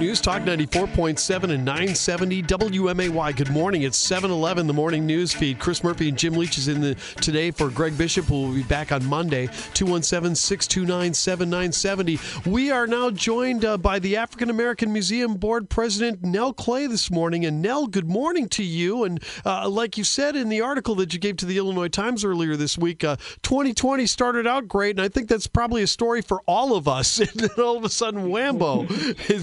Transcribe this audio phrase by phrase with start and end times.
[0.00, 3.36] News Talk 94.7 and 970 WMAY.
[3.36, 3.82] Good morning.
[3.82, 5.58] It's 711, the morning news feed.
[5.58, 8.62] Chris Murphy and Jim Leach is in the today for Greg Bishop, who will be
[8.62, 12.18] back on Monday, 217 629 7970.
[12.50, 17.10] We are now joined uh, by the African American Museum Board President Nell Clay this
[17.10, 17.44] morning.
[17.44, 19.04] And Nell, good morning to you.
[19.04, 22.24] And uh, like you said in the article that you gave to the Illinois Times
[22.24, 24.96] earlier this week, uh, 2020 started out great.
[24.96, 27.18] And I think that's probably a story for all of us.
[27.20, 28.88] and then all of a sudden, whambo.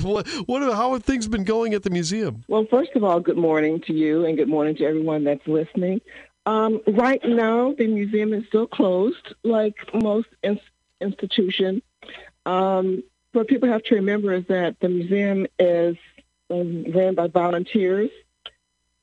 [0.47, 2.43] what how have things been going at the museum?
[2.47, 6.01] Well, first of all, good morning to you and good morning to everyone that's listening.
[6.45, 10.59] Um, right now, the museum is still closed, like most in-
[11.01, 11.81] institutions.
[12.45, 15.97] Um, what people have to remember is that the museum is
[16.49, 18.09] um, ran by volunteers,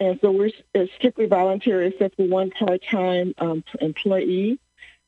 [0.01, 4.59] and so we're it's strictly volunteer except for one part-time um, employee,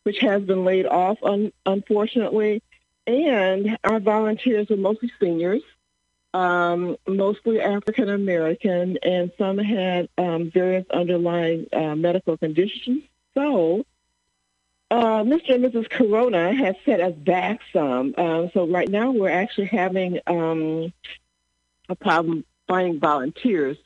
[0.02, 2.62] which has been laid off, un- unfortunately.
[3.06, 5.62] And our volunteers are mostly seniors,
[6.36, 13.04] um, mostly African American, and some had um, various underlying uh, medical conditions.
[13.32, 13.86] So,
[14.90, 15.54] uh, Mr.
[15.54, 15.88] and Mrs.
[15.88, 18.14] Corona has set us back some.
[18.18, 20.92] Uh, so right now we're actually having um,
[21.88, 23.78] a problem finding volunteers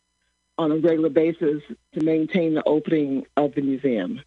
[0.58, 4.22] on a regular basis to maintain the opening of the museum.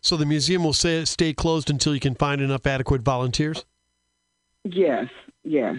[0.00, 3.64] So the museum will stay closed until you can find enough adequate volunteers?
[4.64, 5.08] Yes,
[5.44, 5.78] yes.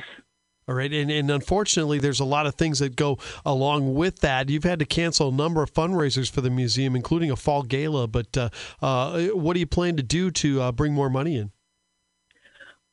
[0.68, 4.48] All right, and, and unfortunately, there's a lot of things that go along with that.
[4.50, 8.08] You've had to cancel a number of fundraisers for the museum, including a fall gala.
[8.08, 8.50] But uh,
[8.82, 11.52] uh, what do you plan to do to uh, bring more money in?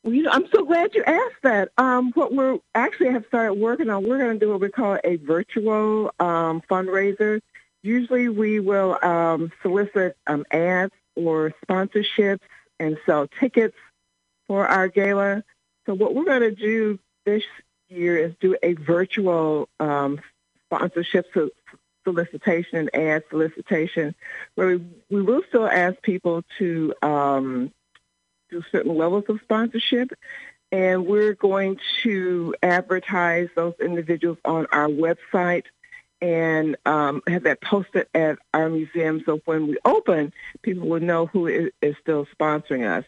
[0.03, 1.71] Well, you know, I'm so glad you asked that.
[1.77, 4.99] Um, what we're actually have started working on, we're going to do what we call
[5.05, 7.41] a virtual um, fundraiser.
[7.83, 12.41] Usually, we will um, solicit um, ads or sponsorships
[12.81, 13.77] and sell tickets
[14.47, 15.45] for our gala.
[15.85, 17.45] So what we're going to do this
[17.89, 20.21] year is do a virtual um,
[20.67, 21.51] sponsorship so-
[22.05, 24.15] solicitation and ad solicitation
[24.55, 27.71] where we, we will still ask people to um,
[28.51, 30.11] do certain levels of sponsorship.
[30.73, 35.65] And we're going to advertise those individuals on our website
[36.21, 40.33] and um, have that posted at our museum so when we open,
[40.63, 43.05] people will know who is, is still sponsoring us.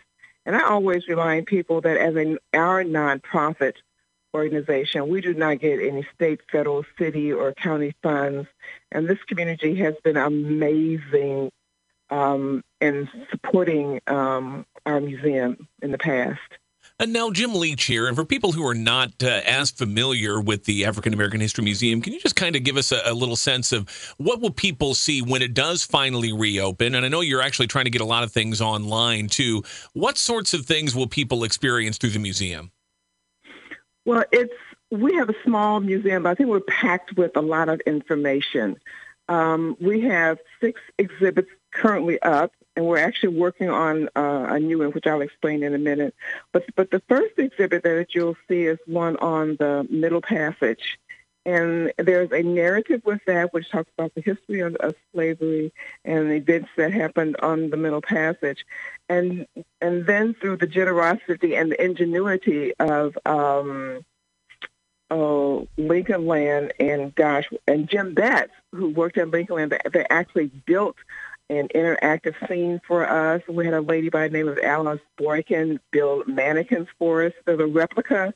[0.47, 3.75] And I always remind people that as a, our nonprofit
[4.35, 8.49] organization, we do not get any state, federal, city, or county funds.
[8.93, 11.51] And this community has been amazing
[12.11, 16.41] um, in supporting um, our museum in the past.
[16.99, 18.07] And now, Jim Leach here.
[18.07, 22.03] And for people who are not uh, as familiar with the African American History Museum,
[22.03, 23.89] can you just kind of give us a, a, little sense of
[24.19, 26.95] what will people see when it does finally reopen?
[26.95, 29.63] And I know you're actually trying to get a lot of things online too.
[29.95, 32.71] What sorts of things will people experience through the museum?
[34.11, 34.53] Well, it's
[34.91, 38.77] we have a small museum, but I think we're packed with a lot of information.
[39.29, 44.81] Um, we have six exhibits currently up, and we're actually working on uh, a new
[44.81, 46.13] one, which I'll explain in a minute.
[46.51, 50.99] But but the first exhibit that you'll see is one on the Middle Passage,
[51.47, 55.73] and there's a narrative with that which talks about the history of, of slavery
[56.05, 58.67] and the events that happened on the Middle Passage,
[59.09, 59.47] and
[59.81, 64.05] and then through the generosity and the ingenuity of um,
[65.11, 70.07] uh, Lincoln Land and gosh and Jim Betts, who worked at Lincoln Land, they, they
[70.11, 70.97] actually built
[71.51, 73.43] an interactive scene for us.
[73.49, 77.33] We had a lady by the name of Alice Boykin build mannequins for us.
[77.45, 78.33] They're a replica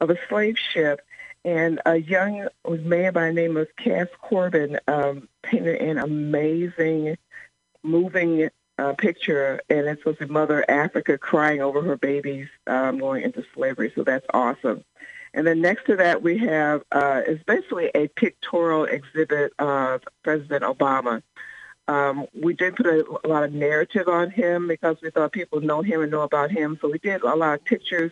[0.00, 1.00] of a slave ship.
[1.46, 7.16] And a young man by the name of Cass Corbin um, painted an amazing,
[7.84, 12.98] moving uh, picture, and it's supposed to be Mother Africa crying over her babies um,
[12.98, 13.92] going into slavery.
[13.94, 14.82] So that's awesome.
[15.34, 20.64] And then next to that, we have uh, is basically a pictorial exhibit of President
[20.64, 21.22] Obama.
[21.86, 25.60] Um, we did put a, a, lot of narrative on him because we thought people
[25.60, 26.76] know him and know about him.
[26.80, 28.10] So we did a lot of pictures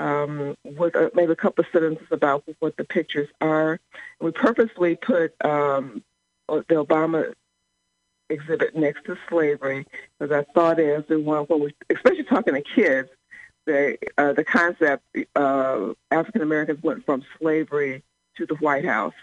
[0.00, 3.80] um, with uh, maybe a couple of sentences about what the pictures are.
[4.20, 6.02] We purposely put um,
[6.48, 7.32] the Obama
[8.28, 9.86] exhibit next to slavery
[10.18, 13.08] because our thought is we want, when we, especially talking to kids,
[13.66, 15.04] the uh, the concept
[15.34, 18.02] uh, African Americans went from slavery
[18.36, 19.14] to the White House.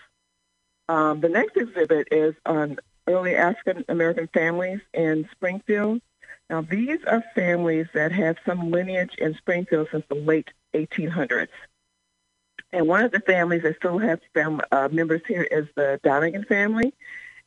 [0.90, 2.78] Um, the next exhibit is on
[3.08, 6.02] early African American families in Springfield.
[6.54, 11.48] Now, these are families that have some lineage in Springfield since the late 1800s.
[12.72, 16.48] And one of the families that still has fam- uh, members here is the Donnegan
[16.48, 16.94] family.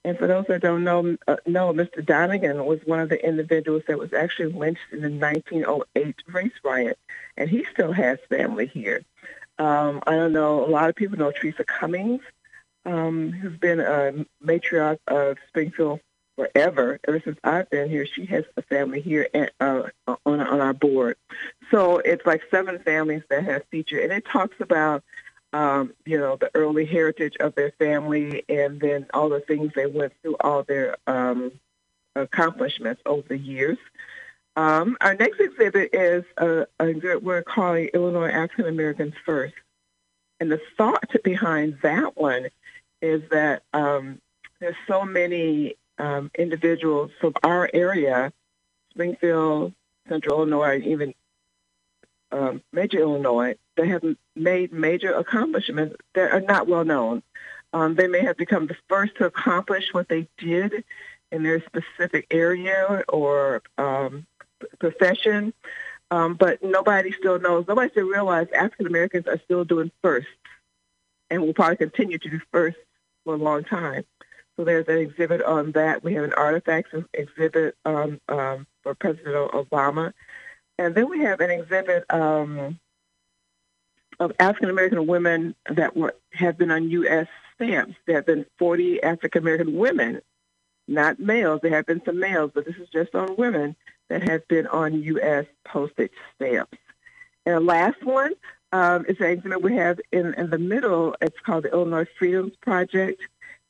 [0.05, 2.05] And for those that don't know, uh, know, Mr.
[2.05, 6.99] Donnegan was one of the individuals that was actually lynched in the 1908 race riot,
[7.37, 9.05] and he still has family here.
[9.61, 10.67] Um, I don't know.
[10.67, 12.23] A lot of people know Teresa Cummings,
[12.85, 16.01] um, who's been a matriarch of Springfield
[16.37, 17.01] forever.
[17.07, 20.75] Ever since I've been here, she has a family here at, uh, on on our
[20.75, 21.17] board.
[21.71, 25.03] So it's like seven families that have featured, and it talks about
[25.53, 29.87] um, you know the early heritage of their family, and then all the things they
[29.87, 31.53] went through, all their um,
[32.15, 33.79] accomplishments over the years.
[34.57, 39.55] Um, our next exhibit is a, a exhibit we're calling Illinois African Americans First.
[40.41, 42.49] And the thought behind that one
[43.03, 44.21] is that um,
[44.61, 48.33] there's so many um, individuals from our area,
[48.91, 49.73] Springfield,
[50.09, 51.15] Central Illinois, even
[52.33, 54.03] um, major Illinois, that have
[54.35, 57.23] made major accomplishments that are not well known.
[57.73, 60.85] Um, they may have become the first to accomplish what they did
[61.33, 64.27] in their specific area or um,
[64.79, 65.53] profession,
[66.11, 67.67] um, but nobody still knows.
[67.67, 70.29] Nobody still realizes African Americans are still doing first,
[71.31, 72.77] and will probably continue to do first
[73.25, 74.05] for a long time.
[74.57, 76.03] So there's an exhibit on that.
[76.03, 80.13] We have an artifacts exhibit um, um, for President Obama,
[80.79, 82.79] and then we have an exhibit um,
[84.19, 87.27] of African American women that were have been on U.S.
[87.55, 87.97] stamps.
[88.07, 90.23] There have been 40 African American women,
[90.89, 91.61] not males.
[91.63, 93.77] There have been some males, but this is just on women
[94.09, 95.45] that have been on U.S.
[95.65, 96.79] postage stamps.
[97.45, 98.33] And the last one
[98.73, 101.15] um, is an exhibit we have in, in the middle.
[101.21, 103.21] It's called the Illinois Freedoms Project.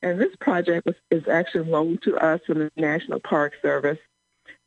[0.03, 3.99] And this project was, is actually loaned to us from the National Park Service.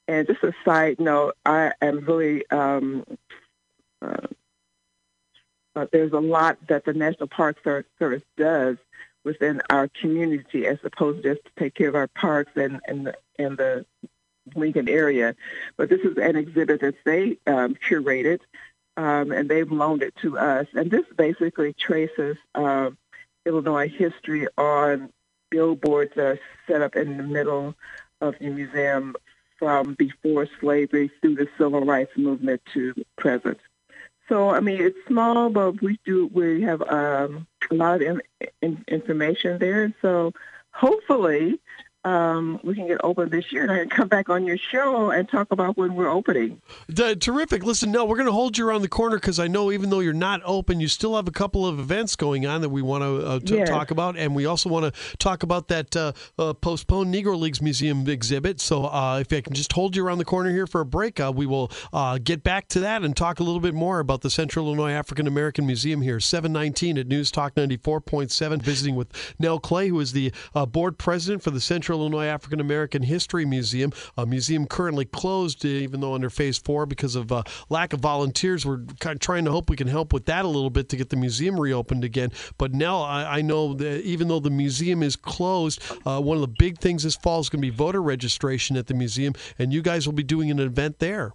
[0.08, 3.06] And just a side note, I am really, um,
[4.02, 4.28] uh,
[5.76, 8.78] uh, there's a lot that the National Park Service does
[9.24, 13.08] within our community as opposed to just to take care of our parks and, and,
[13.08, 13.86] the, and the
[14.56, 15.36] Lincoln area.
[15.78, 18.40] But this is an exhibit that they um, curated,
[18.98, 20.68] um, and they've loaned it to us.
[20.74, 22.90] And this basically traces uh,
[23.46, 25.12] Illinois history on
[25.50, 27.76] billboards that are set up in the middle
[28.22, 29.16] of the museum
[29.58, 33.60] from before slavery through the civil rights movement to present.
[34.30, 38.22] So, I mean, it's small, but we do we have um, a lot of in,
[38.62, 39.94] in, information there.
[40.02, 40.34] So,
[40.72, 41.60] hopefully,
[42.06, 45.12] um, we can get open this year, and I can come back on your show
[45.12, 46.62] and talk about when we're opening.
[46.88, 47.64] The, terrific.
[47.66, 50.00] Listen, no, we're going to hold you around the corner because I know even though
[50.00, 53.04] you're not open, you still have a couple of events going on that we want
[53.04, 53.70] to, uh, to yes.
[53.70, 57.62] talk about, and we also want to talk about that uh, uh, postponed Negro Leagues
[57.62, 58.62] Museum exhibit.
[58.62, 61.20] So uh, if I can just hold you around the corner here for a break,
[61.20, 64.22] uh, we will uh, get back to that and talk a little bit more about
[64.22, 69.60] the Central Illinois African American Museum here, 719 at News Talk 94.7, visiting with Nell
[69.60, 70.32] Clay, who is the
[70.70, 75.66] board president for the Central Central Illinois African American History Museum, a museum currently closed,
[75.66, 78.64] uh, even though under phase four because of uh, lack of volunteers.
[78.64, 80.98] We're kind of trying to hope we can help with that a little bit to
[80.98, 82.32] get the museum reopened again.
[82.60, 86.42] But now I, I know that even though the museum is closed, uh, one of
[86.42, 89.74] the big things this fall is going to be voter registration at the museum, and
[89.74, 91.34] you guys will be doing an event there.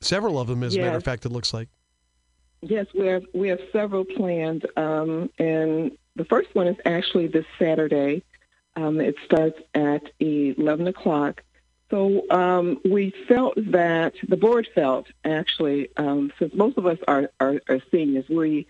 [0.00, 0.80] Several of them, as yes.
[0.80, 1.68] a matter of fact, it looks like.
[2.62, 7.44] Yes, we have we have several planned, um, and the first one is actually this
[7.58, 8.22] Saturday.
[8.76, 11.42] Um, it starts at 11 o'clock.
[11.90, 17.30] So um, we felt that the board felt actually, um, since most of us are,
[17.40, 18.66] are, are seniors, we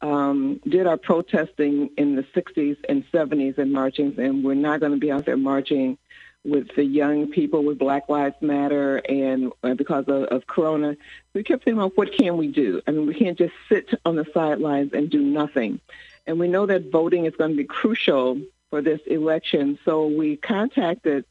[0.00, 4.92] um, did our protesting in the 60s and 70s and marching, and we're not going
[4.92, 5.98] to be out there marching
[6.42, 10.96] with the young people with Black Lives Matter and uh, because of, of Corona.
[11.34, 12.80] We kept thinking, well, what can we do?
[12.86, 15.80] I mean, we can't just sit on the sidelines and do nothing.
[16.26, 19.78] And we know that voting is going to be crucial for this election.
[19.84, 21.24] So we contacted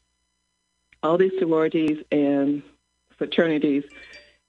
[1.02, 2.62] all these sororities and
[3.16, 3.84] fraternities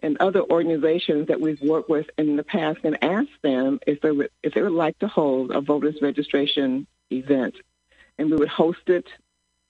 [0.04, 4.12] and other organizations that we've worked with in the past and asked them if they
[4.12, 7.56] would if they would like to hold a voters registration event,
[8.18, 9.06] and we would host it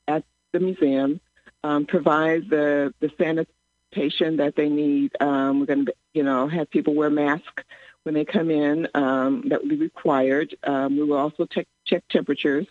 [0.07, 0.23] at
[0.53, 1.19] the museum,
[1.63, 5.11] um, provide the the sanitation that they need.
[5.19, 7.63] Um, we're going to you know have people wear masks
[8.03, 8.87] when they come in.
[8.95, 10.55] Um, that would be required.
[10.63, 12.67] Um, we will also check check temperatures.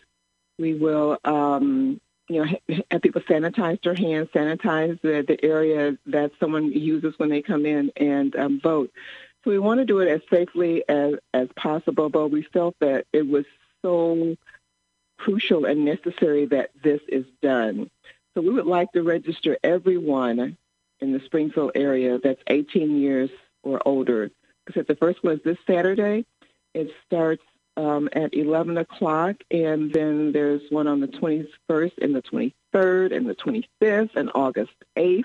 [0.60, 6.32] We will, um, you know, have people sanitize their hands, sanitize the, the area that
[6.38, 8.92] someone uses when they come in and um, vote.
[9.42, 13.06] So we want to do it as safely as, as possible, but we felt that
[13.12, 13.46] it was
[13.80, 14.36] so
[15.16, 17.90] crucial and necessary that this is done.
[18.34, 20.58] So we would like to register everyone
[21.00, 23.30] in the Springfield area that's 18 years
[23.62, 24.30] or older.
[24.66, 26.26] Because the first one is this Saturday.
[26.74, 27.42] It starts
[27.76, 33.28] um, at 11 o'clock, and then there's one on the 21st and the 23rd and
[33.28, 35.24] the 25th and August 8th.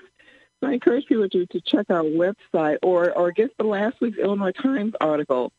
[0.60, 4.18] So I encourage people to, to check our website or, or get the last week's
[4.18, 5.52] Illinois Times article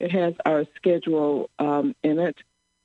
[0.00, 2.36] It has our schedule um, in it.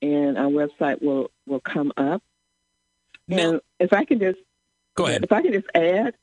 [0.02, 2.24] and our website will, will come up.
[3.38, 4.38] And if I can just
[4.94, 5.24] go ahead.
[5.24, 6.14] If I can just add,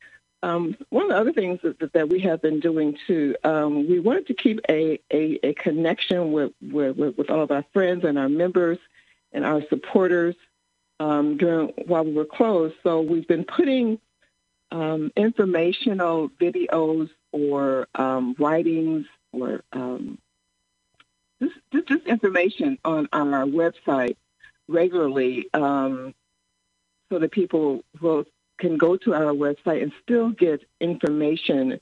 [0.41, 3.99] um, one of the other things that, that we have been doing too, um, we
[3.99, 8.17] wanted to keep a, a, a connection with, with, with all of our friends and
[8.17, 8.77] our members
[9.33, 10.35] and our supporters
[10.99, 12.75] um, during while we were closed.
[12.83, 13.99] So we've been putting
[14.71, 20.17] um, informational videos or um, writings or um,
[21.41, 24.15] just, just, just, information on, on our website
[24.67, 26.13] regularly um,
[27.09, 28.25] so that people will
[28.59, 31.79] can go to our website and still get information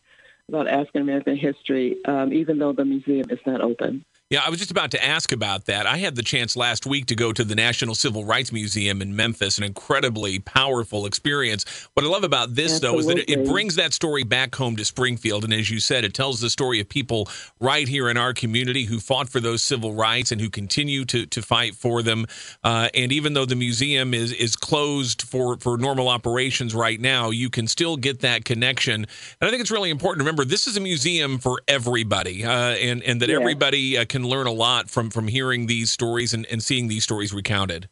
[0.47, 4.05] about African American history, um, even though the museum is not open.
[4.29, 5.85] Yeah, I was just about to ask about that.
[5.85, 9.15] I had the chance last week to go to the National Civil Rights Museum in
[9.15, 11.87] Memphis, an incredibly powerful experience.
[11.93, 12.89] What I love about this, Absolutely.
[12.89, 15.45] though, is that it, brings that story back home to Springfield.
[15.45, 17.29] And as you said, it tells the story of people
[17.61, 21.25] right here in our community who fought for those civil rights and who continue to,
[21.27, 22.25] to fight for them.
[22.65, 27.29] Uh, and even though the museum is, is closed for, for normal operations right now,
[27.29, 29.05] you can still get that connection.
[29.39, 32.51] And I think it's really important to remember this is a museum for everybody uh,
[32.51, 33.37] and, and that yeah.
[33.37, 37.03] everybody uh, can learn a lot from from hearing these stories and, and seeing these
[37.03, 37.87] stories recounted.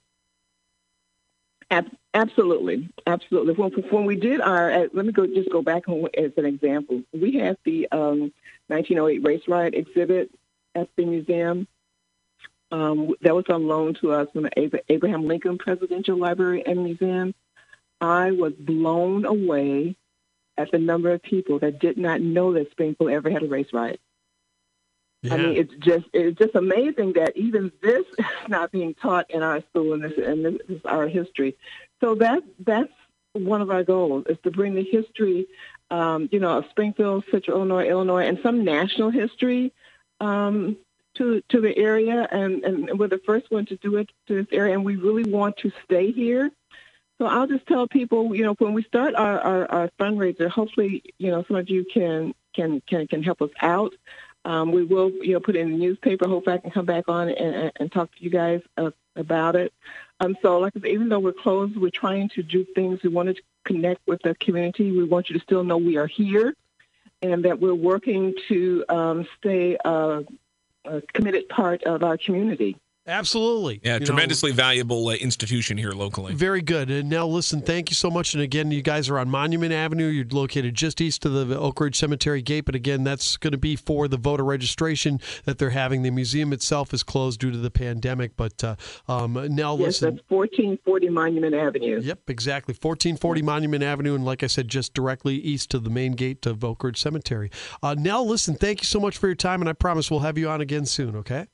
[2.14, 3.54] Absolutely, absolutely.
[3.54, 5.84] When, when we did our, uh, let me go just go back
[6.18, 7.04] as an example.
[7.12, 8.32] We had the um,
[8.68, 10.32] 1908 race riot exhibit
[10.74, 11.68] at the museum.
[12.72, 17.36] Um, that was on loan to us from the Abraham Lincoln Presidential Library and Museum.
[18.02, 19.96] I was blown away
[20.58, 23.72] at the number of people that did not know that Springfield ever had a race
[23.72, 24.00] riot.
[25.26, 25.34] Yeah.
[25.34, 29.42] I mean, it's just it's just amazing that even this is not being taught in
[29.44, 31.56] our school, and this and this is our history.
[32.02, 32.92] So that that's
[33.34, 35.48] one of our goals is to bring the history,
[35.92, 39.74] um, you know, of Springfield, Central Illinois, Illinois, and some national history
[40.22, 40.78] um,
[41.16, 42.28] to to the area.
[42.32, 45.30] And, and we're the first one to do it to this area, and we really
[45.30, 46.52] want to stay here.
[47.18, 51.02] So I'll just tell people, you know, when we start our, our, our fundraiser, hopefully,
[51.18, 53.94] you know, some of you can can can can help us out.
[54.46, 56.28] Um, we will, you know, put it in the newspaper.
[56.28, 59.74] Hope I can come back on and, and talk to you guys uh, about it.
[60.20, 63.02] Um, so, like I said, even though we're closed, we're trying to do things.
[63.04, 64.92] We want to connect with the community.
[64.92, 66.54] We want you to still know we are here,
[67.22, 70.22] and that we're working to um, stay uh,
[70.86, 72.78] a committed part of our community.
[73.08, 73.80] Absolutely.
[73.84, 76.34] Yeah, You tremendously know, valuable uh, institution here locally.
[76.34, 76.90] very good.
[76.90, 78.34] And now, listen, thank you so much.
[78.34, 80.08] And again, you guys are on Monument Avenue.
[80.08, 82.66] You're located just east of the Oak Ridge Cemetery gate.
[82.66, 86.02] But again, that's going to be for the voter registration that they're having.
[86.02, 88.36] The museum itself is closed due to the pandemic.
[88.36, 88.76] But uh,
[89.08, 90.16] um, now, Yes, listen.
[90.16, 92.00] that's 1440 Monument Avenue.
[92.02, 92.74] Yep, exactly.
[92.74, 96.64] 1440 Monument Avenue, and like I said, just directly east of the main gate of
[96.64, 97.52] Oak Ridge Cemetery.
[97.84, 100.38] Uh, Nell, listen, thank you so much for your time, and I promise we'll have
[100.38, 101.46] you on again soon, okay?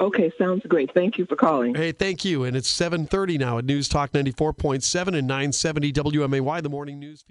[0.00, 0.90] Okay, sounds great.
[0.94, 1.74] Thank you for calling.
[1.74, 2.44] Hey, thank you.
[2.44, 7.24] And it's 730 now at News Talk 94.7 and 970 WMAY, the morning news.